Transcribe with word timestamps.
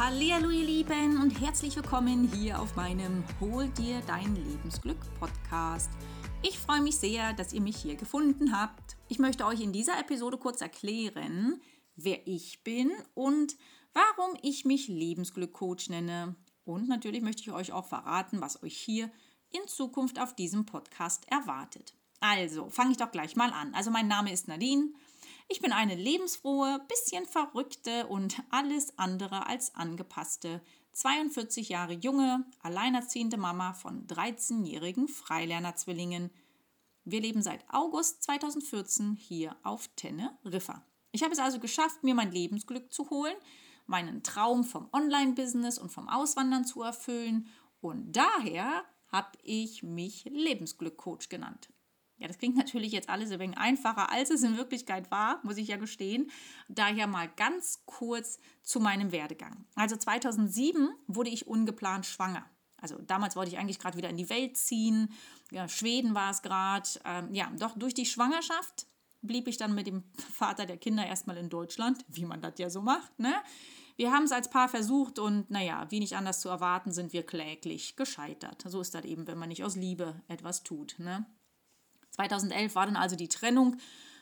Hallo 0.00 0.50
ihr 0.50 0.64
Lieben 0.64 1.20
und 1.20 1.40
herzlich 1.40 1.74
willkommen 1.74 2.30
hier 2.32 2.62
auf 2.62 2.76
meinem 2.76 3.24
Hol 3.40 3.66
dir 3.70 4.00
dein 4.06 4.36
Lebensglück 4.36 4.96
Podcast. 5.18 5.90
Ich 6.40 6.56
freue 6.56 6.82
mich 6.82 6.98
sehr, 6.98 7.32
dass 7.32 7.52
ihr 7.52 7.60
mich 7.60 7.78
hier 7.78 7.96
gefunden 7.96 8.56
habt. 8.56 8.96
Ich 9.08 9.18
möchte 9.18 9.44
euch 9.44 9.60
in 9.60 9.72
dieser 9.72 9.98
Episode 9.98 10.38
kurz 10.38 10.60
erklären, 10.60 11.60
wer 11.96 12.24
ich 12.28 12.62
bin 12.62 12.92
und 13.14 13.56
warum 13.92 14.38
ich 14.40 14.64
mich 14.64 14.86
Lebensglück 14.86 15.52
Coach 15.52 15.88
nenne. 15.88 16.36
Und 16.64 16.88
natürlich 16.88 17.22
möchte 17.22 17.42
ich 17.42 17.50
euch 17.50 17.72
auch 17.72 17.86
verraten, 17.86 18.40
was 18.40 18.62
euch 18.62 18.78
hier 18.78 19.10
in 19.50 19.66
Zukunft 19.66 20.20
auf 20.20 20.32
diesem 20.36 20.64
Podcast 20.64 21.26
erwartet. 21.28 21.96
Also, 22.20 22.70
fange 22.70 22.92
ich 22.92 22.98
doch 22.98 23.10
gleich 23.10 23.34
mal 23.34 23.50
an. 23.52 23.74
Also, 23.74 23.90
mein 23.90 24.06
Name 24.06 24.32
ist 24.32 24.46
Nadine. 24.46 24.92
Ich 25.50 25.62
bin 25.62 25.72
eine 25.72 25.94
lebensfrohe, 25.94 26.78
bisschen 26.88 27.24
verrückte 27.24 28.06
und 28.06 28.42
alles 28.50 28.98
andere 28.98 29.46
als 29.46 29.74
angepasste 29.74 30.60
42 30.92 31.70
Jahre 31.70 31.94
junge, 31.94 32.44
alleinerziehende 32.62 33.38
Mama 33.38 33.72
von 33.72 34.06
13-jährigen 34.06 35.08
Freilerner-Zwillingen. 35.08 36.30
Wir 37.04 37.22
leben 37.22 37.40
seit 37.40 37.64
August 37.70 38.24
2014 38.24 39.14
hier 39.14 39.56
auf 39.62 39.88
Teneriffa. 39.96 40.84
Ich 41.12 41.22
habe 41.22 41.32
es 41.32 41.38
also 41.38 41.60
geschafft, 41.60 42.04
mir 42.04 42.14
mein 42.14 42.30
Lebensglück 42.30 42.92
zu 42.92 43.08
holen, 43.08 43.36
meinen 43.86 44.22
Traum 44.22 44.64
vom 44.64 44.90
Online-Business 44.92 45.78
und 45.78 45.90
vom 45.90 46.10
Auswandern 46.10 46.66
zu 46.66 46.82
erfüllen 46.82 47.48
und 47.80 48.14
daher 48.14 48.84
habe 49.10 49.38
ich 49.42 49.82
mich 49.82 50.24
Lebensglück-Coach 50.26 51.30
genannt. 51.30 51.70
Ja, 52.18 52.26
das 52.26 52.38
klingt 52.38 52.56
natürlich 52.56 52.92
jetzt 52.92 53.08
alles 53.08 53.30
ein 53.30 53.38
wenig 53.38 53.58
einfacher, 53.58 54.10
als 54.12 54.30
es 54.30 54.42
in 54.42 54.56
Wirklichkeit 54.56 55.10
war, 55.10 55.40
muss 55.44 55.56
ich 55.56 55.68
ja 55.68 55.76
gestehen. 55.76 56.30
Daher 56.68 57.06
mal 57.06 57.28
ganz 57.36 57.82
kurz 57.86 58.40
zu 58.62 58.80
meinem 58.80 59.12
Werdegang. 59.12 59.64
Also 59.76 59.96
2007 59.96 60.90
wurde 61.06 61.30
ich 61.30 61.46
ungeplant 61.46 62.06
schwanger. 62.06 62.44
Also 62.80 62.96
damals 62.98 63.36
wollte 63.36 63.50
ich 63.50 63.58
eigentlich 63.58 63.78
gerade 63.78 63.96
wieder 63.96 64.10
in 64.10 64.16
die 64.16 64.30
Welt 64.30 64.56
ziehen. 64.56 65.12
Ja, 65.50 65.68
Schweden 65.68 66.14
war 66.14 66.30
es 66.30 66.42
gerade. 66.42 66.88
Ähm, 67.04 67.34
ja, 67.34 67.50
doch 67.58 67.76
durch 67.76 67.94
die 67.94 68.06
Schwangerschaft 68.06 68.86
blieb 69.20 69.48
ich 69.48 69.56
dann 69.56 69.74
mit 69.74 69.86
dem 69.86 70.04
Vater 70.32 70.66
der 70.66 70.76
Kinder 70.76 71.06
erstmal 71.06 71.36
in 71.36 71.48
Deutschland, 71.48 72.04
wie 72.08 72.24
man 72.24 72.40
das 72.40 72.54
ja 72.58 72.70
so 72.70 72.82
macht. 72.82 73.18
Ne? 73.18 73.34
Wir 73.96 74.12
haben 74.12 74.24
es 74.24 74.32
als 74.32 74.48
Paar 74.48 74.68
versucht 74.68 75.18
und 75.18 75.50
naja, 75.50 75.86
wie 75.90 75.98
nicht 75.98 76.14
anders 76.14 76.40
zu 76.40 76.48
erwarten, 76.48 76.92
sind 76.92 77.12
wir 77.12 77.24
kläglich 77.24 77.96
gescheitert. 77.96 78.64
So 78.66 78.80
ist 78.80 78.94
das 78.94 79.04
eben, 79.04 79.26
wenn 79.26 79.38
man 79.38 79.48
nicht 79.48 79.64
aus 79.64 79.74
Liebe 79.74 80.22
etwas 80.28 80.62
tut. 80.62 80.96
Ne? 80.98 81.26
2011 82.18 82.74
war 82.74 82.86
dann 82.86 82.96
also 82.96 83.16
die 83.16 83.28
Trennung 83.28 83.76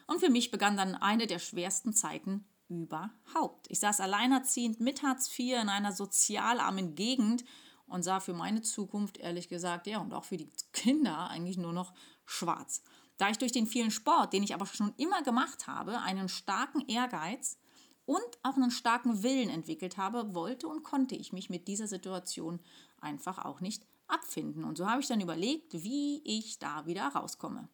und 0.06 0.20
für 0.20 0.30
mich 0.30 0.50
begann 0.50 0.76
dann 0.76 0.94
eine 0.94 1.26
der 1.26 1.38
schwersten 1.38 1.94
Zeiten 1.94 2.44
überhaupt. 2.68 3.66
Ich 3.70 3.80
saß 3.80 4.00
alleinerziehend 4.00 4.80
mit 4.80 5.02
Hartz 5.02 5.30
IV 5.36 5.60
in 5.62 5.68
einer 5.68 5.92
sozialarmen 5.92 6.94
Gegend 6.94 7.44
und 7.86 8.02
sah 8.02 8.20
für 8.20 8.34
meine 8.34 8.62
Zukunft, 8.62 9.18
ehrlich 9.18 9.48
gesagt, 9.48 9.86
ja, 9.86 9.98
und 9.98 10.12
auch 10.12 10.24
für 10.24 10.36
die 10.36 10.50
Kinder 10.72 11.30
eigentlich 11.30 11.56
nur 11.56 11.72
noch 11.72 11.94
schwarz. 12.24 12.82
Da 13.16 13.30
ich 13.30 13.38
durch 13.38 13.52
den 13.52 13.66
vielen 13.66 13.90
Sport, 13.90 14.32
den 14.32 14.42
ich 14.42 14.52
aber 14.52 14.66
schon 14.66 14.92
immer 14.96 15.22
gemacht 15.22 15.66
habe, 15.66 16.00
einen 16.00 16.28
starken 16.28 16.86
Ehrgeiz 16.88 17.58
und 18.04 18.20
auch 18.42 18.56
einen 18.56 18.70
starken 18.70 19.22
Willen 19.22 19.48
entwickelt 19.48 19.96
habe, 19.96 20.34
wollte 20.34 20.68
und 20.68 20.82
konnte 20.82 21.14
ich 21.14 21.32
mich 21.32 21.48
mit 21.48 21.66
dieser 21.66 21.86
Situation 21.86 22.60
einfach 23.00 23.44
auch 23.44 23.60
nicht 23.60 23.86
abfinden. 24.06 24.64
Und 24.64 24.76
so 24.76 24.88
habe 24.88 25.00
ich 25.00 25.08
dann 25.08 25.20
überlegt, 25.20 25.72
wie 25.72 26.20
ich 26.24 26.58
da 26.58 26.86
wieder 26.86 27.06
rauskomme. 27.06 27.68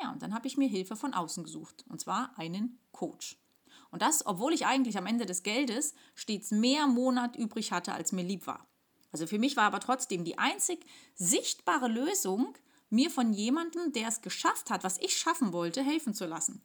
Ja, 0.00 0.12
und 0.12 0.22
dann 0.22 0.34
habe 0.34 0.46
ich 0.46 0.56
mir 0.56 0.68
Hilfe 0.68 0.96
von 0.96 1.12
außen 1.12 1.44
gesucht, 1.44 1.84
und 1.88 2.00
zwar 2.00 2.38
einen 2.38 2.78
Coach. 2.92 3.36
Und 3.90 4.02
das, 4.02 4.24
obwohl 4.24 4.52
ich 4.52 4.66
eigentlich 4.66 4.96
am 4.96 5.06
Ende 5.06 5.26
des 5.26 5.42
Geldes 5.42 5.94
stets 6.14 6.50
mehr 6.50 6.86
Monat 6.86 7.36
übrig 7.36 7.72
hatte, 7.72 7.92
als 7.92 8.12
mir 8.12 8.22
lieb 8.22 8.46
war. 8.46 8.66
Also 9.12 9.26
für 9.26 9.38
mich 9.38 9.56
war 9.56 9.64
aber 9.64 9.80
trotzdem 9.80 10.24
die 10.24 10.38
einzig 10.38 10.86
sichtbare 11.16 11.88
Lösung, 11.88 12.54
mir 12.88 13.10
von 13.10 13.32
jemandem, 13.32 13.92
der 13.92 14.08
es 14.08 14.22
geschafft 14.22 14.70
hat, 14.70 14.84
was 14.84 14.98
ich 14.98 15.16
schaffen 15.16 15.52
wollte, 15.52 15.82
helfen 15.82 16.14
zu 16.14 16.26
lassen. 16.26 16.62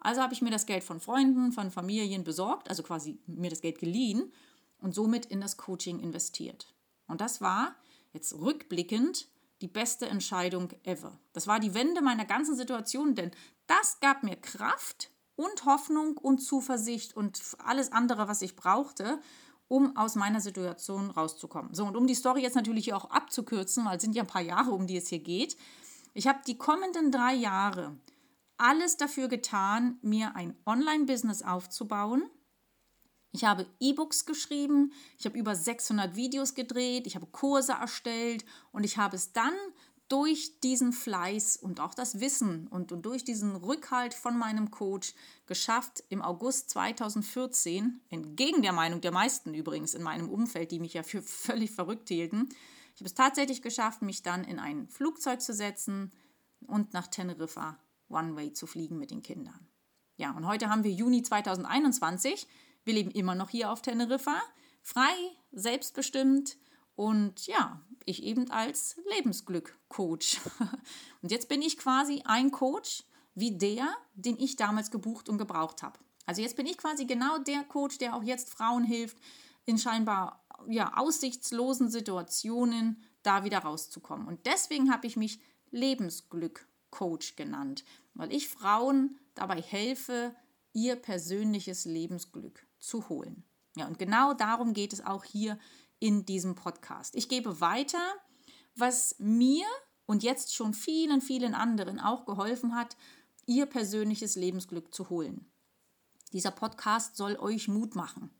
Also 0.00 0.22
habe 0.22 0.32
ich 0.32 0.42
mir 0.42 0.50
das 0.50 0.66
Geld 0.66 0.84
von 0.84 1.00
Freunden, 1.00 1.52
von 1.52 1.70
Familien 1.70 2.24
besorgt, 2.24 2.68
also 2.68 2.82
quasi 2.82 3.18
mir 3.26 3.50
das 3.50 3.60
Geld 3.60 3.78
geliehen 3.78 4.32
und 4.78 4.94
somit 4.94 5.26
in 5.26 5.40
das 5.40 5.56
Coaching 5.56 5.98
investiert. 5.98 6.72
Und 7.06 7.20
das 7.20 7.40
war 7.40 7.74
jetzt 8.12 8.32
rückblickend 8.34 9.28
die 9.60 9.68
beste 9.68 10.06
Entscheidung 10.08 10.70
ever. 10.84 11.18
Das 11.32 11.46
war 11.46 11.60
die 11.60 11.74
Wende 11.74 12.02
meiner 12.02 12.24
ganzen 12.24 12.56
Situation, 12.56 13.14
denn 13.14 13.30
das 13.66 14.00
gab 14.00 14.22
mir 14.22 14.36
Kraft 14.36 15.10
und 15.36 15.64
Hoffnung 15.64 16.16
und 16.16 16.38
Zuversicht 16.38 17.16
und 17.16 17.40
alles 17.64 17.92
andere, 17.92 18.28
was 18.28 18.42
ich 18.42 18.56
brauchte, 18.56 19.20
um 19.68 19.96
aus 19.96 20.14
meiner 20.14 20.40
Situation 20.40 21.10
rauszukommen. 21.10 21.74
So, 21.74 21.84
und 21.84 21.96
um 21.96 22.06
die 22.06 22.14
Story 22.14 22.42
jetzt 22.42 22.56
natürlich 22.56 22.92
auch 22.94 23.10
abzukürzen, 23.10 23.84
weil 23.84 23.96
es 23.96 24.02
sind 24.02 24.14
ja 24.14 24.22
ein 24.22 24.28
paar 24.28 24.42
Jahre, 24.42 24.70
um 24.70 24.86
die 24.86 24.96
es 24.96 25.08
hier 25.08 25.20
geht. 25.20 25.56
Ich 26.14 26.26
habe 26.26 26.40
die 26.46 26.58
kommenden 26.58 27.12
drei 27.12 27.34
Jahre 27.34 27.96
alles 28.56 28.96
dafür 28.96 29.28
getan, 29.28 29.98
mir 30.02 30.34
ein 30.34 30.56
Online-Business 30.66 31.42
aufzubauen, 31.42 32.28
ich 33.38 33.44
habe 33.44 33.66
E-Books 33.78 34.26
geschrieben, 34.26 34.92
ich 35.16 35.24
habe 35.24 35.38
über 35.38 35.54
600 35.54 36.16
Videos 36.16 36.54
gedreht, 36.54 37.06
ich 37.06 37.14
habe 37.14 37.26
Kurse 37.26 37.72
erstellt 37.72 38.44
und 38.72 38.82
ich 38.82 38.98
habe 38.98 39.14
es 39.14 39.32
dann 39.32 39.54
durch 40.08 40.58
diesen 40.58 40.92
Fleiß 40.92 41.56
und 41.56 41.78
auch 41.78 41.94
das 41.94 42.18
Wissen 42.18 42.66
und, 42.66 42.90
und, 42.90 43.06
durch 43.06 43.22
diesen 43.22 43.54
Rückhalt 43.54 44.12
von 44.12 44.36
meinem 44.36 44.72
Coach 44.72 45.14
geschafft, 45.46 46.02
im 46.08 46.20
August 46.20 46.70
2014, 46.70 48.00
entgegen 48.10 48.62
der 48.62 48.72
Meinung 48.72 49.00
der 49.02 49.12
meisten 49.12 49.54
übrigens 49.54 49.94
in 49.94 50.02
meinem 50.02 50.28
Umfeld, 50.30 50.72
die 50.72 50.80
mich 50.80 50.94
ja 50.94 51.04
für 51.04 51.22
völlig 51.22 51.70
verrückt 51.70 52.08
hielten, 52.08 52.48
ich 52.96 53.00
habe 53.00 53.06
es 53.06 53.14
tatsächlich 53.14 53.62
geschafft, 53.62 54.02
mich 54.02 54.24
dann 54.24 54.42
in 54.42 54.58
ein 54.58 54.88
Flugzeug 54.88 55.40
zu 55.40 55.54
setzen 55.54 56.10
und 56.66 56.92
nach 56.92 57.06
Teneriffa 57.06 57.78
One-Way 58.08 58.54
zu 58.54 58.66
fliegen 58.66 58.98
mit 58.98 59.12
den 59.12 59.22
Kindern. 59.22 59.68
Ja, 60.16 60.32
und 60.32 60.48
heute 60.48 60.68
haben 60.68 60.82
wir 60.82 60.90
Juni 60.90 61.22
2021. 61.22 62.48
Wir 62.88 62.94
leben 62.94 63.10
immer 63.10 63.34
noch 63.34 63.50
hier 63.50 63.70
auf 63.70 63.82
Teneriffa, 63.82 64.40
frei, 64.80 65.12
selbstbestimmt 65.52 66.56
und 66.96 67.46
ja, 67.46 67.82
ich 68.06 68.22
eben 68.22 68.50
als 68.50 68.96
Lebensglück-Coach. 69.14 70.40
Und 71.22 71.30
jetzt 71.30 71.50
bin 71.50 71.60
ich 71.60 71.76
quasi 71.76 72.22
ein 72.24 72.50
Coach 72.50 73.04
wie 73.34 73.58
der, 73.58 73.94
den 74.14 74.38
ich 74.38 74.56
damals 74.56 74.90
gebucht 74.90 75.28
und 75.28 75.36
gebraucht 75.36 75.82
habe. 75.82 75.98
Also 76.24 76.40
jetzt 76.40 76.56
bin 76.56 76.64
ich 76.64 76.78
quasi 76.78 77.04
genau 77.04 77.36
der 77.36 77.62
Coach, 77.64 77.98
der 77.98 78.16
auch 78.16 78.22
jetzt 78.22 78.48
Frauen 78.48 78.84
hilft, 78.84 79.18
in 79.66 79.76
scheinbar 79.76 80.42
ja, 80.66 80.96
aussichtslosen 80.96 81.90
Situationen 81.90 83.02
da 83.22 83.44
wieder 83.44 83.58
rauszukommen. 83.58 84.26
Und 84.26 84.46
deswegen 84.46 84.90
habe 84.90 85.06
ich 85.06 85.18
mich 85.18 85.40
Lebensglück-Coach 85.72 87.36
genannt, 87.36 87.84
weil 88.14 88.32
ich 88.32 88.48
Frauen 88.48 89.18
dabei 89.34 89.60
helfe, 89.60 90.34
ihr 90.78 90.94
persönliches 90.94 91.86
Lebensglück 91.86 92.64
zu 92.78 93.08
holen. 93.08 93.42
Ja, 93.76 93.88
und 93.88 93.98
genau 93.98 94.32
darum 94.32 94.74
geht 94.74 94.92
es 94.92 95.04
auch 95.04 95.24
hier 95.24 95.58
in 95.98 96.24
diesem 96.24 96.54
Podcast. 96.54 97.16
Ich 97.16 97.28
gebe 97.28 97.60
weiter, 97.60 97.98
was 98.76 99.16
mir 99.18 99.66
und 100.06 100.22
jetzt 100.22 100.54
schon 100.54 100.74
vielen, 100.74 101.20
vielen 101.20 101.54
anderen 101.54 101.98
auch 101.98 102.24
geholfen 102.26 102.76
hat, 102.76 102.96
ihr 103.44 103.66
persönliches 103.66 104.36
Lebensglück 104.36 104.94
zu 104.94 105.10
holen. 105.10 105.50
Dieser 106.32 106.52
Podcast 106.52 107.16
soll 107.16 107.36
euch 107.36 107.66
Mut 107.66 107.96
machen. 107.96 108.30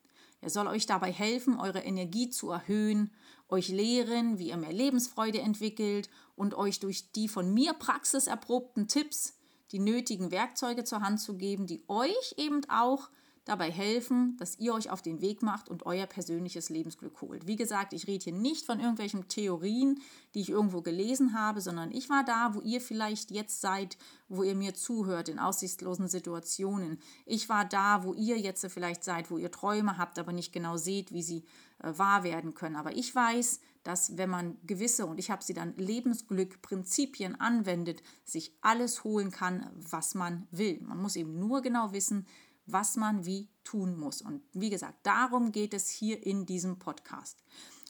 Er 0.41 0.51
soll 0.51 0.69
euch 0.69 0.87
dabei 0.87 1.11
helfen, 1.11 1.59
eure 1.59 1.81
Energie 1.81 2.31
zu 2.31 2.51
erhöhen, 2.51 3.13
euch 3.49 3.69
lehren, 3.69 4.39
wie 4.39 4.51
ihr 4.51 4.57
mehr 4.57 4.73
Lebensfreude 4.73 5.41
entwickelt 5.41 6.09
und 6.37 6.55
euch 6.55 6.79
durch 6.79 7.11
die 7.11 7.27
von 7.27 7.53
mir 7.53 7.73
praxiserprobten 7.73 8.87
Tipps 8.87 9.38
die 9.73 9.79
nötigen 9.79 10.31
Werkzeuge 10.31 10.85
zur 10.85 11.01
Hand 11.01 11.21
zu 11.21 11.37
geben, 11.37 11.67
die 11.67 11.83
euch 11.89 12.35
eben 12.37 12.63
auch 12.69 13.11
dabei 13.49 13.71
helfen, 13.71 14.37
dass 14.39 14.59
ihr 14.59 14.75
euch 14.75 14.91
auf 14.91 15.03
den 15.03 15.21
Weg 15.21 15.43
macht 15.43 15.69
und 15.69 15.87
euer 15.87 16.07
persönliches 16.07 16.69
Lebensglück 16.69 17.21
holt. 17.21 17.47
Wie 17.47 17.57
gesagt, 17.57 17.93
ich 17.93 18.07
rede 18.07 18.25
hier 18.25 18.33
nicht 18.33 18.67
von 18.67 18.79
irgendwelchen 18.79 19.29
Theorien, 19.29 20.01
die 20.35 20.41
ich 20.41 20.51
irgendwo 20.51 20.83
gelesen 20.83 21.33
habe, 21.39 21.61
sondern 21.61 21.91
ich 21.91 22.11
war 22.11 22.25
da, 22.25 22.55
wo 22.55 22.61
ihr 22.61 22.81
vielleicht 22.81 23.31
jetzt 23.31 23.61
seid, 23.61 23.97
wo 24.29 24.43
ihr 24.43 24.55
mir 24.55 24.75
zuhört 24.75 25.29
in 25.29 25.39
aussichtslosen 25.39 26.09
Situationen. 26.09 26.99
Ich 27.27 27.49
war 27.49 27.65
da, 27.65 28.05
wo 28.05 28.15
ihr 28.15 28.39
jetzt 28.39 28.67
vielleicht 28.67 29.05
seid, 29.05 29.31
wo 29.31 29.39
ihr 29.39 29.51
Träume 29.51 29.99
habt, 29.99 30.19
aber 30.19 30.33
nicht 30.33 30.53
genau 30.53 30.77
seht, 30.77 31.13
wie 31.13 31.23
sie 31.23 31.45
äh, 31.83 31.97
wahr 31.97 32.25
werden 32.25 32.55
können. 32.55 32.77
Aber 32.77 32.97
ich 32.97 33.15
weiß, 33.15 33.61
dass 33.85 34.19
wenn 34.19 34.29
man 34.29 34.59
gewisse, 34.67 35.07
und 35.07 35.19
ich 35.19 35.31
habe 35.31 35.43
sie 35.43 35.55
dann 35.55 35.75
Lebensglück, 35.77 36.61
Prinzipien 36.61 37.41
anwendet, 37.41 38.03
sich 38.25 38.53
alles 38.61 39.03
holen 39.05 39.31
kann, 39.31 39.71
was 39.75 40.15
man 40.15 40.47
will. 40.51 40.79
Man 40.83 41.01
muss 41.01 41.17
eben 41.17 41.39
nur 41.39 41.63
genau 41.63 41.93
wissen, 41.93 42.27
was 42.73 42.97
man 42.97 43.25
wie 43.27 43.49
tun 43.65 43.99
muss. 43.99 44.23
Und 44.23 44.43
wie 44.53 44.71
gesagt, 44.71 44.99
darum 45.05 45.53
geht 45.53 45.75
es 45.75 45.89
hier 45.89 46.25
in 46.25 46.47
diesem 46.47 46.79
Podcast. 46.79 47.43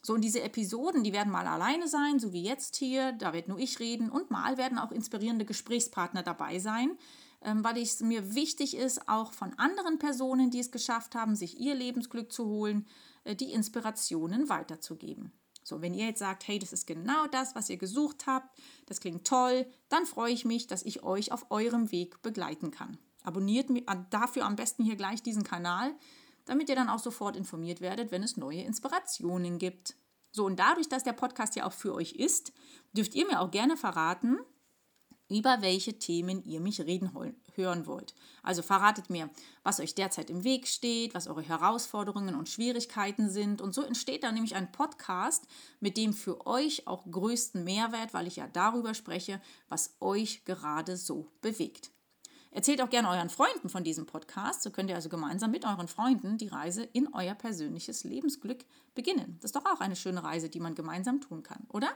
So, 0.03 0.15
und 0.15 0.23
diese 0.23 0.43
Episoden, 0.43 1.03
die 1.03 1.13
werden 1.13 1.33
mal 1.33 1.47
alleine 1.47 1.89
sein, 1.89 2.19
so 2.19 2.33
wie 2.33 2.43
jetzt 2.43 2.77
hier, 2.77 3.13
da 3.13 3.33
wird 3.33 3.49
nur 3.49 3.59
ich 3.59 3.81
reden 3.81 4.11
und 4.11 4.31
mal 4.31 4.57
werden 4.57 4.79
auch 4.79 4.93
inspirierende 4.93 5.45
Gesprächspartner 5.45 6.23
dabei 6.23 6.59
sein. 6.59 6.97
ähm, 7.41 7.63
weil 7.63 7.79
es 7.79 8.01
mir 8.01 8.35
wichtig 8.35 8.77
ist, 8.77 9.09
auch 9.09 9.33
von 9.33 9.55
anderen 9.59 9.99
Personen, 9.99 10.51
die 10.51 10.59
es 10.59 10.71
geschafft 10.71 11.15
haben, 11.15 11.37
sich 11.37 11.59
ihr 11.59 11.75
Lebensglück 11.75 12.33
zu 12.33 12.47
holen, 12.47 12.87
äh, 13.25 13.37
die 13.37 13.53
Inspirationen 13.53 14.49
weiterzugeben. 14.49 15.33
So, 15.63 15.83
wenn 15.83 15.95
ihr 15.95 16.07
jetzt 16.07 16.21
sagt, 16.21 16.49
hey, 16.49 16.59
das 16.59 16.73
ist 16.73 16.87
genau 16.87 17.27
das, 17.27 17.55
was 17.55 17.69
ihr 17.69 17.77
gesucht 17.77 18.27
habt, 18.27 18.59
das 18.87 19.01
klingt 19.01 19.27
toll, 19.27 19.67
dann 19.89 20.07
freue 20.07 20.33
ich 20.33 20.45
mich, 20.45 20.67
dass 20.67 20.83
ich 20.83 21.03
euch 21.03 21.31
auf 21.31 21.51
eurem 21.51 21.93
Weg 21.93 22.23
begleiten 22.23 22.71
kann. 22.71 22.99
Abonniert 23.29 23.69
dafür 24.09 24.47
am 24.47 24.57
besten 24.57 24.85
hier 24.85 24.97
gleich 24.97 25.23
diesen 25.23 25.43
Kanal, 25.43 25.95
damit 26.47 26.71
ihr 26.71 26.77
dann 26.77 26.89
auch 26.89 26.99
sofort 26.99 27.37
informiert 27.37 27.83
werdet, 27.83 28.11
wenn 28.11 28.23
es 28.23 28.39
neue 28.39 28.63
Inspirationen 28.63 29.59
gibt. 29.59 29.97
So, 30.33 30.47
und 30.47 30.59
dadurch, 30.59 30.89
dass 30.89 31.05
der 31.05 31.13
Podcast 31.13 31.55
ja 31.55 31.67
auch 31.67 31.75
für 31.75 31.93
euch 31.95 32.13
ist, 32.13 32.55
dürft 32.95 33.15
ihr 33.15 33.27
mir 33.27 33.43
auch 33.43 33.51
gerne 33.51 33.77
verraten, 33.77 34.39
über 35.29 35.61
welche 35.61 35.99
Themen 35.99 36.43
ihr 36.45 36.61
mich 36.61 36.81
reden 36.81 37.11
hören 37.55 37.85
wollt. 37.85 38.15
Also 38.43 38.63
verratet 38.63 39.11
mir, 39.11 39.29
was 39.63 39.79
euch 39.79 39.95
derzeit 39.95 40.31
im 40.31 40.43
Weg 40.43 40.67
steht, 40.67 41.13
was 41.13 41.29
eure 41.29 41.43
Herausforderungen 41.43 42.35
und 42.35 42.49
Schwierigkeiten 42.49 43.29
sind. 43.29 43.61
Und 43.61 43.75
so 43.75 43.83
entsteht 43.83 44.25
dann 44.25 44.33
nämlich 44.33 44.55
ein 44.55 44.73
Podcast 44.73 45.47
mit 45.81 45.99
dem 45.99 46.15
für 46.15 46.47
euch 46.47 46.87
auch 46.87 47.05
größten 47.11 47.63
Mehrwert, 47.63 48.15
weil 48.15 48.27
ich 48.27 48.37
ja 48.37 48.49
darüber 48.51 48.95
spreche, 48.95 49.39
was 49.69 49.97
euch 50.01 50.47
gerade 50.47 50.97
so 50.97 51.31
bewegt. 51.43 51.91
Erzählt 52.51 52.81
auch 52.81 52.91
gerne 52.91 53.11
euren 53.11 53.29
Freunden 53.29 53.69
von 53.69 53.85
diesem 53.85 54.07
Podcast. 54.07 54.63
So 54.63 54.71
könnt 54.71 54.91
ihr 54.91 54.97
also 54.97 55.09
gemeinsam 55.09 55.51
mit 55.51 55.65
euren 55.65 55.89
Freunden 55.89 56.39
die 56.39 56.49
Reise 56.49 56.83
in 56.83 57.13
euer 57.13 57.35
persönliches 57.35 58.05
Lebensglück 58.05 58.65
beginnen. 58.95 59.37
Das 59.41 59.51
ist 59.51 59.57
doch 59.57 59.67
auch 59.67 59.81
eine 59.81 59.97
schöne 59.97 60.25
Reise, 60.25 60.49
die 60.49 60.61
man 60.61 60.75
gemeinsam 60.75 61.21
tun 61.21 61.43
kann, 61.43 61.67
oder? 61.69 61.89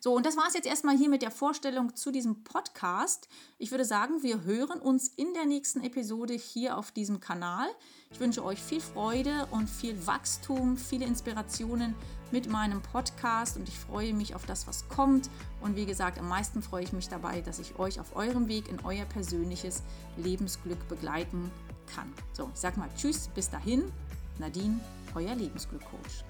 So, 0.00 0.14
und 0.14 0.26
das 0.26 0.36
war 0.36 0.48
es 0.48 0.54
jetzt 0.54 0.66
erstmal 0.66 0.96
hier 0.96 1.08
mit 1.08 1.22
der 1.22 1.30
Vorstellung 1.30 1.94
zu 1.94 2.10
diesem 2.10 2.42
Podcast. 2.42 3.28
Ich 3.58 3.70
würde 3.70 3.84
sagen, 3.84 4.22
wir 4.22 4.42
hören 4.42 4.80
uns 4.80 5.08
in 5.08 5.32
der 5.34 5.44
nächsten 5.44 5.82
Episode 5.82 6.34
hier 6.34 6.76
auf 6.76 6.90
diesem 6.90 7.20
Kanal. 7.20 7.68
Ich 8.10 8.18
wünsche 8.18 8.44
euch 8.44 8.60
viel 8.60 8.80
Freude 8.80 9.46
und 9.50 9.68
viel 9.68 10.06
Wachstum, 10.06 10.76
viele 10.76 11.04
Inspirationen 11.04 11.94
mit 12.32 12.48
meinem 12.48 12.80
Podcast 12.80 13.56
und 13.56 13.68
ich 13.68 13.78
freue 13.78 14.14
mich 14.14 14.34
auf 14.34 14.46
das, 14.46 14.66
was 14.66 14.88
kommt. 14.88 15.30
Und 15.60 15.76
wie 15.76 15.86
gesagt, 15.86 16.18
am 16.18 16.28
meisten 16.28 16.62
freue 16.62 16.84
ich 16.84 16.92
mich 16.92 17.08
dabei, 17.08 17.40
dass 17.40 17.58
ich 17.58 17.78
euch 17.78 18.00
auf 18.00 18.16
eurem 18.16 18.48
Weg 18.48 18.68
in 18.68 18.80
euer 18.84 19.04
persönliches 19.04 19.82
Lebensglück 20.16 20.88
begleiten 20.88 21.50
kann. 21.94 22.12
So, 22.32 22.50
ich 22.54 22.60
sag 22.60 22.76
mal 22.76 22.88
Tschüss, 22.96 23.28
bis 23.28 23.50
dahin. 23.50 23.90
Nadine, 24.38 24.80
euer 25.14 25.34
Lebensglück-Coach. 25.34 26.24